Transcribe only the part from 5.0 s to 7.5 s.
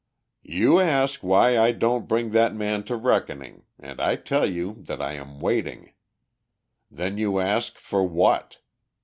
am waiting. Then you